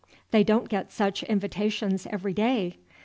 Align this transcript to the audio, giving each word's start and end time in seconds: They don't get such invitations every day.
They 0.31 0.43
don't 0.43 0.67
get 0.67 0.91
such 0.91 1.21
invitations 1.21 2.07
every 2.09 2.33
day. 2.33 2.79